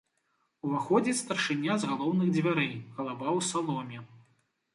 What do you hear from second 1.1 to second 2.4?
старшыня з галоўных